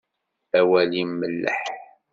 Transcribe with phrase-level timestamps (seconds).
[0.59, 1.65] Awal-im melleḥ.